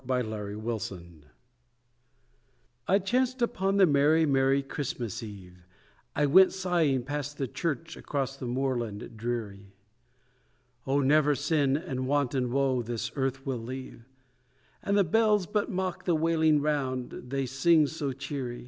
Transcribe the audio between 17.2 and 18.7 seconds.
they sing so cheery.